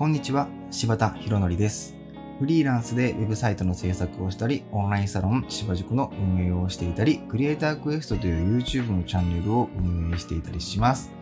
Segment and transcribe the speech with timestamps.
[0.00, 1.94] こんにちは、柴田博則です。
[2.38, 11.12] フリーランスでウェブサイトの制作をしたり、オンラインサロン柴塾の運営をしていたり、クリエイタークエストという YouTube のチャンネルを運営していたりします。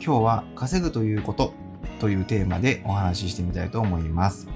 [0.00, 1.52] 今日は稼ぐということ
[1.98, 4.46] というテーマでお話ししてみたいと思います。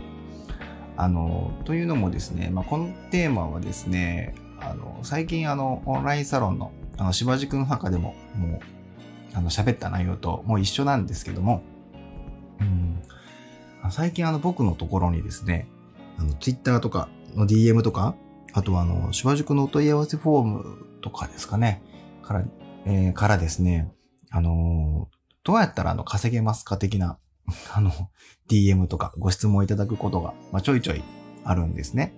[0.97, 8.61] あの、というのもですね、まあ、このテーマはですね、あの、最近あの、オンラインサロンの、あの、柴塾の中でも、もう、
[9.35, 11.63] あの、喋った内容ともう一緒なんですけども、
[12.61, 13.03] うん、
[13.91, 15.69] 最近あの、僕のところにですね、
[16.19, 18.15] あの、Twitter とかの DM とか、
[18.53, 21.83] あとはあの、柴塾のお問い合わせフォームとかですかね、
[22.23, 22.45] から、
[22.85, 23.93] えーからですね、
[24.31, 27.19] あのーどうやったらあの、稼げますか的な、
[27.75, 27.91] あの、
[28.49, 31.03] DM とかご質問いただくことが、まあ、ちょいちょい
[31.45, 32.15] あるんですね。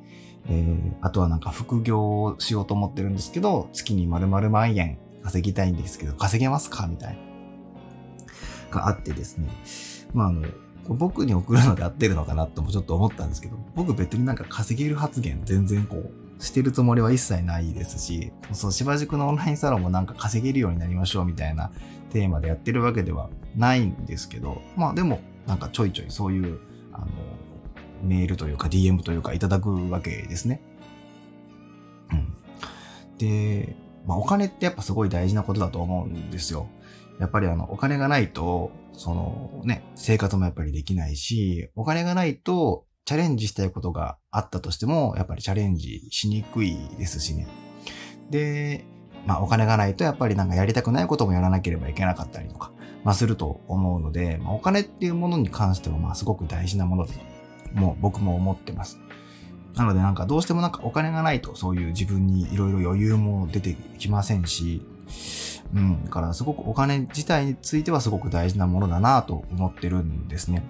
[0.47, 6.87] えー、あとはなんか副業をしようと思ってるんですけど、月に丸々万円稼ぎたいんですけど、稼げますか？
[6.87, 7.17] みたい
[8.71, 8.79] な。
[8.79, 9.49] があってですね。
[10.13, 10.43] まああの、
[10.89, 21.71] 僕に送るので合ってるのかなともちょっと思ったんですけど、僕別になんか稼げる発言全然こう、してるつもりは一切ないですし、そう、芝塾のオンラインサロンもなんか稼げるようになりましょうみたいな
[22.11, 26.59] テーマでやってるわけではないんですけど、まあでもなんかちょいちょいそういう、
[26.93, 27.07] あの、
[28.03, 30.61] メールというか DM というかいただくわけですね。
[32.13, 32.35] うん。
[33.19, 36.69] で、まあお金ってやっぱすごい大事なことだと思うんですよ。
[37.21, 47.47] やっぱりあの、お金がないと、そのね、生活もやっぱりできないし、お金がないと、チャレンジしたいことがあったとしても、やっぱりチャレンジしにくいですしね。
[48.31, 48.87] で、
[49.27, 52.73] まあお金がないとやっぱりなんかやりたくないこともやらなければいけなかったりとか、
[53.05, 57.21] まあすると思うので、まあ、お金っていうものに関してはまあすごく大事なものだと、
[57.75, 58.99] もう僕も思ってます。
[59.75, 64.83] なのでなんかどうしてもなんかお金がないとそういう自分にいろいろ余裕も出てきませんし、
[65.75, 66.05] うん。
[66.05, 70.63] だからすごくお金自体についてはすごく大事なものだなと思ってるんですね。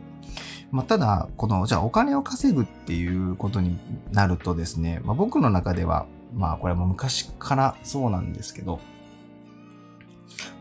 [0.70, 3.78] まあ、ただ、この、じゃあお金を稼ぐっていうことに
[4.10, 8.80] なるとですね、まあ、僕の中では、まあこれも昔からそうなんですけど、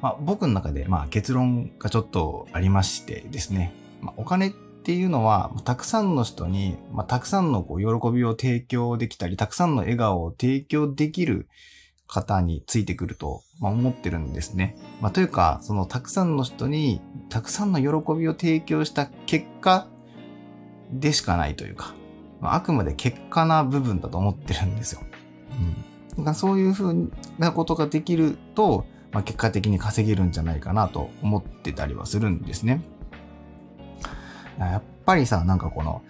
[0.01, 11.47] まあ僕の中でまあ結論がちょっとありましてですね、まあ、お金っていうのは、たくさんの人に、まあ、たくさんのこう喜びを提供できたり、たくさんの笑顔を提供できる
[12.07, 14.75] 方についてくると、まあ、思ってるんですね。
[15.01, 19.87] まあ、というか、そのたくさんの人にたくさんの喜びを提供した結果
[20.91, 21.93] でしかないというか、
[22.39, 25.01] まあ、あくまで結果な部分だと思ってるんですよ。
[26.17, 26.23] うん。
[26.23, 32.81] だそういうふうなことができると、まあ、結果的に稼げるんじゃないかなと思ってたりはするんですね。
[34.59, 36.03] やっぱりさ、なんかこの、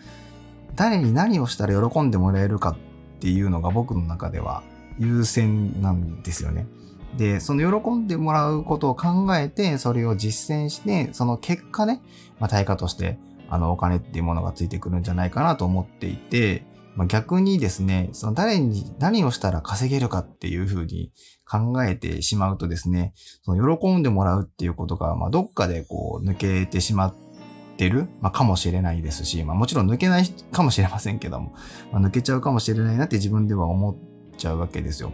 [0.76, 2.78] 誰に何をしたら喜んでもらえるかっ
[3.20, 4.64] ていうのが僕の中では
[4.98, 6.68] 優先なんですよね。
[7.18, 12.02] で、その喜んでもらうことを考えて、それを実践して、その結果ね、
[12.40, 16.66] まあ、対価として、あの、お金っていうものがついてくるんじゃないかなと思っていて、
[16.96, 21.12] まあ、逆にですね、その誰に何をしたら稼げるかっていうふうに
[21.50, 27.16] 考えてしまうとですね、その喜んでもらうっていうことが、まあ、どっかでこう抜けてしまっ
[27.78, 31.56] てる、まあ、かもしれないですし、まあ、もちろん抜けないかもしれませんけども、
[31.92, 34.13] まあ、抜けちゃうかもしれないなって自分では思っ
[34.44, 35.12] ちゃうわけですよ。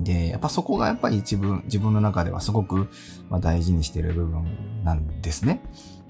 [0.00, 2.88] で、やっぱそこがやっぱり一分、自分の中ではすごく
[3.30, 4.44] ま大事にしてる部分
[4.84, 5.62] なんですね。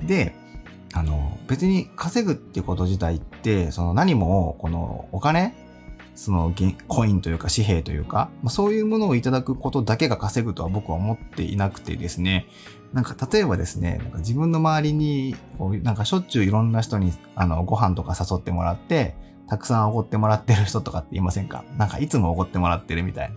[0.06, 0.34] で、
[0.92, 5.54] あの、別に稼ぐってこと自体って、その何も、このお金、
[6.14, 6.52] その
[6.88, 12.46] コインというか紙幣というか、ま、そういうものをいただくことだけが稼ぐとは僕は思っていなくてですね、
[12.94, 19.14] なんか例えばですね、なんか自分の周りに、こうなんかしょっちゅういろんな人にあのご飯とか誘ってもらって、
[19.48, 21.64] たくさんおごってもらってる人とかっていませんか？
[21.76, 23.32] なんかいつもおごってもらってるみたい。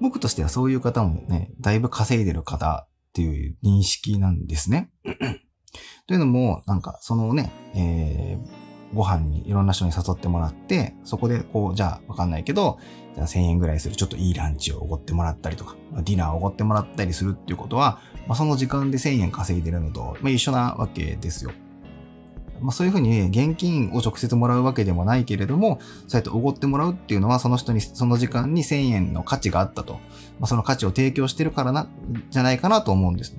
[0.00, 4.90] 僕としてはそういう方もね、だいぶ稼いでる方っていう認識なんですね。
[6.06, 12.78] というのも、なんかそのね、えー、ご飯にいろんな人に誘ってもらって、そこでこう、じゃあわかんないけど、
[13.14, 21.52] じゃあ1000円ぐらいするちょっといいランチをおごってもらったりとか、ディナーをおごってもらったりするっていうことは、まあ、その時間で1000円稼いでるのと、まあ、一緒なわけですよ。
[22.60, 29.94] まあ、そういうふうに、現金を直接もらうわけでもないけれども、そうやっておごってもらうっていうのは、その人に、その時間に1000円の価値があったと。
[29.94, 31.88] まあ、その価値を提供してるからな、
[32.30, 33.36] じゃないかなと思うんです。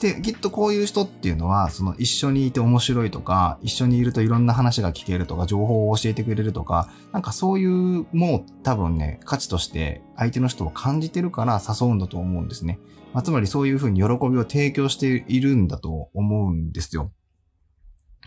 [0.00, 12.78] で、きっとこういう人っていうのは、その一緒にいて面白いとか、一緒にいるといろんな話が聞けるとか、情報を教えてくれるとか、なんかそういうものを多分ね、価値として相手の人を感じてるから誘うんだと思うんですね。
[13.12, 17.12] まあ、つまりそういうふうに喜びを提供しているんだと思うんですよ。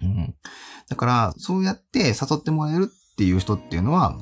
[0.01, 0.35] うん。
[0.89, 4.17] だから、そうやって誘ってもらえるっていう人っていうのは、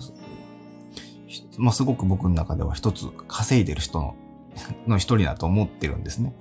[1.58, 4.16] まあ、すごく僕の中では一つ稼いでる人の
[4.86, 6.36] の一人だと思ってるんですね。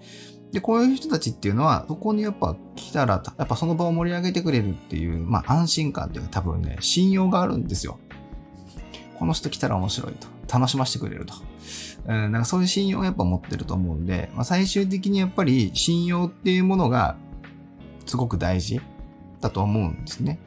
[0.53, 7.99] で、こういう人たちっていうのは、そこにやっぱ来たら、やっぱその場を盛り上げてくれるっていう、まあ安心感っていうのは多分ね、信用があるんですよ。
[9.19, 10.27] この人来たら面白いと。
[10.53, 11.35] 楽しませてくれると。
[12.07, 17.17] うん、なんかそういう信用をやっぱ持ってると思うんで、まあ、最終的にやっぱり信用っていうものが
[18.07, 18.81] すごく大事
[19.41, 20.41] だと思うんですね。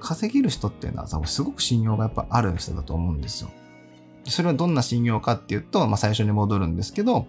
[0.00, 3.50] 稼げる人っていうのはさ、すごく信用がやっぱある人だと思うんですよ。
[4.24, 7.26] それはどんな信用かっていうと、まあ最初に戻るんですけど、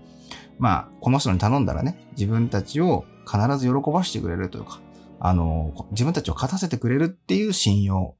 [0.59, 4.79] まあ、この人に頼んだらね、自分たちを必ず喜ばしてくれるというか、
[5.19, 8.15] あの、自分たちを勝たせてくれるっていう信用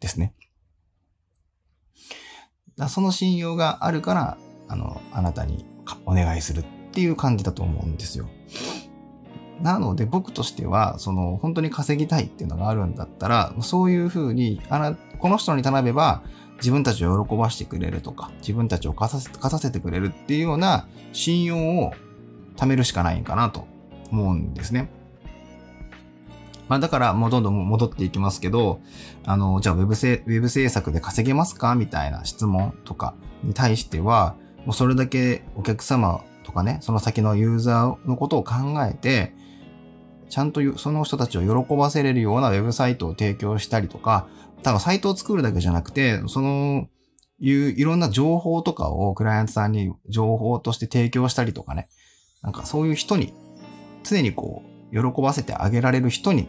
[0.00, 0.34] ですね。
[2.76, 4.38] だその信用があるから、
[4.68, 5.64] あの、あなたに
[6.04, 8.28] お願いするっていう感じだと思うんですよ。
[9.60, 16.22] なので僕としては、その本当に稼ぎたいっていうのがあるんだったら、そういうふうに、あの、この人に頼めば
[16.58, 21.92] 自分たちを喜ばしてくれるとか、自分たちを勝たせてくれるっていうような信用を
[22.56, 23.66] 貯めるしかないんかなと
[24.10, 24.90] 思うんですね。
[26.68, 28.80] まあだからもうどんどん戻っていきますけど、
[29.24, 31.74] あの、じゃあウェブ制ウェブ制作で稼げますか？
[31.74, 39.34] みたいな質問とかに対しては、もうそれだけお客様とかね、その先のユーザーのことを考えて、
[40.30, 44.28] ちゃんとその人たちを喜ばせれるようなウェブサイトを提供したりとか、
[44.62, 46.88] 多分サイトを作るだけじゃなくて、その、
[47.38, 51.86] いういろんな情報とかをクライアントさんに情報として提供したりとかね。
[52.42, 53.34] なんかそういう人に、
[54.02, 56.48] 常にこう、喜ばせてあげられる人に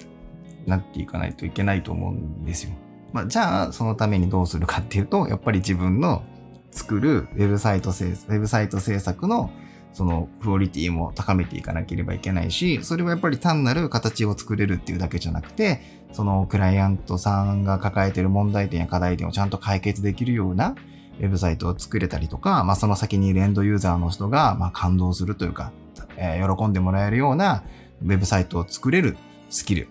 [0.66, 2.72] なっていかないといけないと思うんですよ。
[3.12, 6.24] まあ、じゃあ、そのためにどうするかっていうと、やっぱり自分の
[6.72, 9.52] 作るウェブサイト制、ウェブサイト制作の
[9.94, 15.82] そのクオリティも高めていかなければいけないし、それはやっぱり単なる形を作れるっていうだけじゃなくて、
[16.14, 20.76] そのクライアントさんが抱えている問題点や課題点をちゃんと解決できるような
[21.20, 25.72] ウェブサイトを作れたりとか、まあその先にいるエンドユーザーの人がまあ感動するというか、
[26.18, 27.64] えー、喜んでもらえるような
[28.04, 29.18] ウェブサイトを作れる
[29.50, 29.90] スキル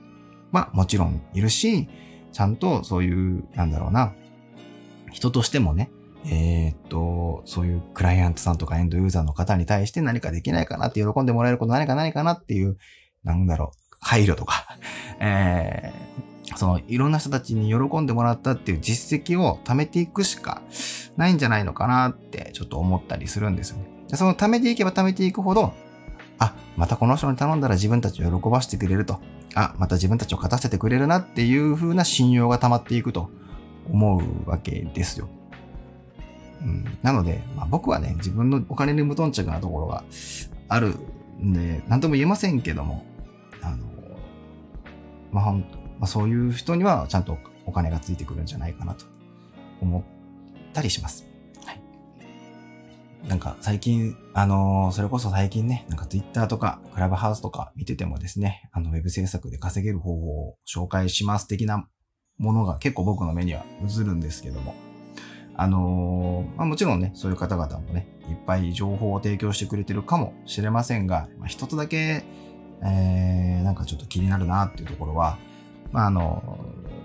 [0.52, 1.88] はもちろんいるし、
[2.32, 4.12] ちゃんとそういう、なんだろうな、
[5.10, 5.90] 人としてもね、
[6.26, 12.76] えー、っと、そういうクライアントさんとかエンドユーザーの方に対して何かできないかなって喜んでもらえること何かないかなっていう、
[13.24, 14.66] なんだろう、配慮とか、
[15.20, 20.62] えー、そのいろんな人たちに喜んでもらったっていう実績を貯めていくしか
[21.16, 23.86] ないんじゃないのかなってちょっと思ったりするんですよね。
[24.14, 25.72] その貯めていけば貯めていくほど、
[26.38, 29.20] あ、またこの人に頼んだら自分たちを喜ばしてくれると。
[29.54, 33.30] あ、また自分たちを勝たせてくれるなっていう風な信用が溜まっていくと
[33.90, 35.28] 思うわけですよ。
[36.60, 40.04] うん、なので、まあ、僕はね、自分のお金に無頓着なところが
[40.68, 40.94] ある
[41.40, 43.04] んで、なんとも言えませんけども、
[43.62, 43.78] あの、
[45.30, 45.60] まあ、ほん
[45.98, 49.04] まあ、そういう人にはちゃんとお金がついてくるんじゃないかなと
[49.80, 50.02] 思っ
[50.72, 51.26] たりします。
[51.64, 51.80] はい。
[53.28, 61.88] なんか最近、あのー、それこそ最近ね、なんか Twitter とかクラブハウスとか見ててもですね、あの、ウェブ制作で稼げる方法を紹介します的な
[62.38, 64.74] ものが結構僕の目には映るんですけども、
[65.60, 72.24] あのー、まあ、もちろんね、そういう方々もね、いっぱい情報を提供してくれてるかもしれませんが、まあ、一つだけ、
[72.84, 75.36] えー、なんかちょっと気になるなっていうところは、
[75.90, 76.60] まあ、あの、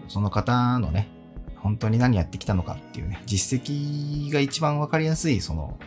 [0.07, 1.09] その方のね、
[1.55, 5.79] 本当に何やってきたのかっていうね、実績が一番わかりやすい、その、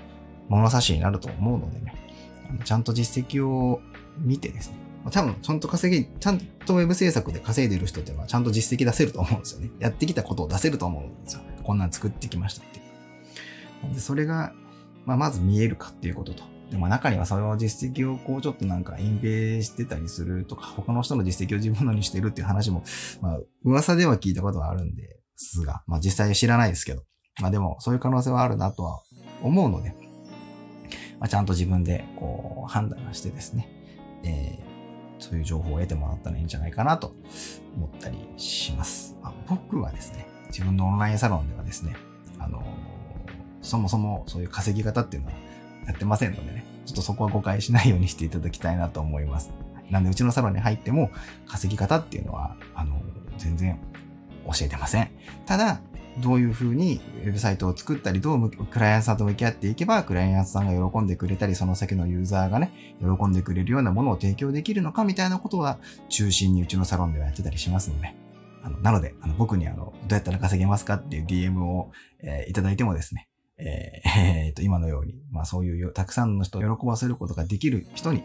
[0.49, 1.95] 物差しになると思うのでね、
[2.65, 3.81] ちゃんと実績を
[4.19, 4.77] 見てですね、
[5.13, 9.71] 多分、ちゃんと稼ぎ、ちゃんとウェブ制作で稼いでる人っていうのはちゃんと実績出せると思うんですよね。
[9.79, 11.43] やってきたことを出せると思うんですよ。
[11.67, 12.83] こんなん作ってきましたってい
[13.91, 13.95] う。
[13.95, 14.53] で、それが、
[15.05, 16.45] まあ、まず見えるかっていうことと。
[16.71, 22.83] でも中にはその実績をこうちょっとなんか隠蔽してたりするとか、他の人の実績を自分のにしてるっていう話も、
[23.21, 27.03] まあ、噂では聞いたことはあるんですが、まあ実際知らないですけど、
[27.41, 29.03] まあでもそういう可能性はあるなとは
[29.43, 29.95] 思うので、
[31.21, 33.69] まあ、ちゃんと自分でこう判断してですね、
[34.25, 37.15] えー、そういう情報を得てもらったらいいんじゃないかなと
[37.77, 39.17] 思ったりします。
[39.23, 41.97] まあ、僕はですね、自分のオンラインサロンでですね、
[42.39, 42.65] あの、
[43.63, 45.35] そもそもそういう稼ぎ方っていうのは
[45.87, 49.51] やってませんのでね、ちょっとそこは誤解しないようにしていただきたいなと思います。
[49.91, 51.11] なんで、うちのサロンに入っても
[51.47, 53.01] 稼ぎ方っていうのは、あの、
[53.39, 53.79] 全然
[54.47, 55.11] 教えてません。
[55.47, 55.81] ただ、
[56.19, 68.15] どういうふうにウェブサイトを作ったり、どうクライアントさんと向き合っていけば、クライアントさんが喜んでくれたり、その先のユーザーがね、喜んでくれるようなものを提供できるのかみたいなことは中心にうちのサロンではやってたりしますので、
[68.67, 78.25] あの、なので、あの、僕にあの、どうやったら稼げますかっていう DM を、えー、いただいてもですね、えー、 えー、と、今のように、まあそういうたくさんの人を喜ばせることができる人に、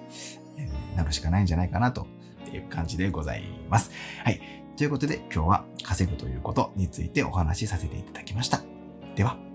[0.57, 0.67] え、
[0.97, 2.07] なるしかないんじゃないかなと
[2.51, 3.91] いう感じでございます。
[4.23, 4.41] はい。
[4.77, 8.61] ということで今日は稼ぐということについてお話しさせていただきました。
[9.15, 9.50] では。